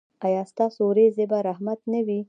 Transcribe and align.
ایا 0.27 0.43
ستاسو 0.51 0.81
ورېځې 0.87 1.25
به 1.31 1.37
رحمت 1.49 1.79
نه 1.91 1.99
وي؟ 2.05 2.19